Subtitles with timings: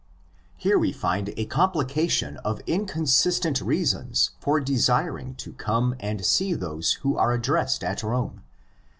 [0.57, 6.93] Here we find a complication of inconsistent reasons for desiring to come and see those
[7.05, 8.41] who are addressed at Rome.